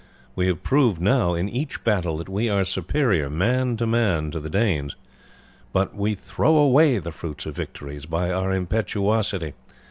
[0.35, 4.39] We have proved now in each battle that we are superior man to man to
[4.39, 4.95] the Danes,
[5.73, 9.53] but we throw away the fruits of victory by our impetuosity.